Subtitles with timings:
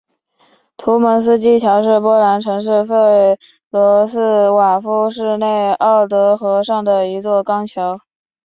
[0.77, 2.91] 图蒙斯基桥是波兰城市弗
[3.69, 7.99] 罗茨瓦夫市内奥德河上的一座钢桥。